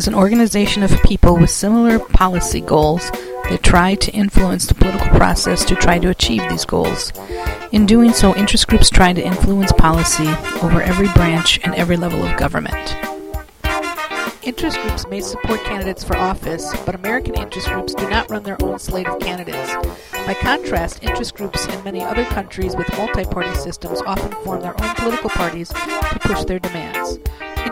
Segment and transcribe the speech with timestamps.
[0.00, 3.10] is an organization of people with similar policy goals
[3.50, 7.12] that try to influence the political process to try to achieve these goals.
[7.70, 10.26] In doing so, interest groups try to influence policy
[10.62, 12.96] over every branch and every level of government.
[14.42, 18.56] Interest groups may support candidates for office, but American interest groups do not run their
[18.62, 19.74] own slate of candidates.
[20.26, 24.82] By contrast, interest groups in many other countries with multi party systems often form their
[24.82, 27.18] own political parties to push their demands.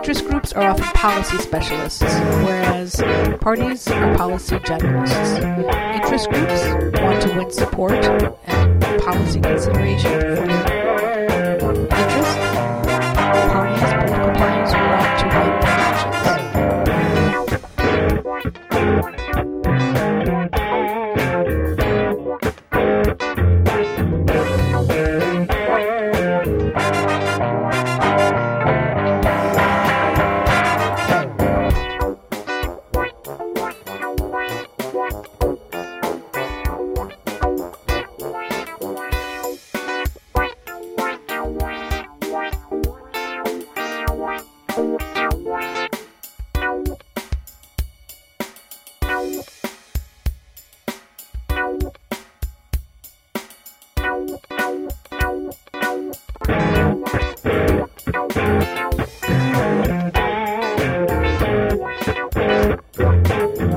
[0.08, 2.96] Interest groups are often policy specialists, whereas
[3.42, 5.36] parties are policy generalists.
[5.96, 7.92] Interest groups want to win support
[8.46, 10.67] and policy consideration for their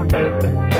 [0.09, 0.70] parties,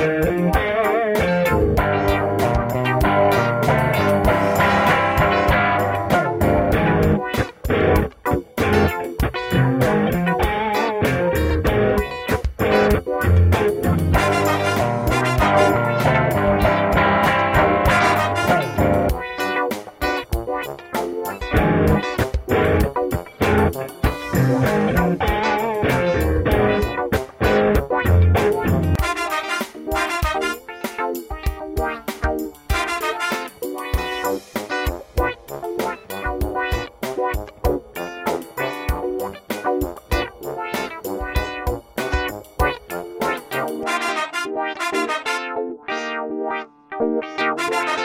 [47.02, 48.01] Thank you.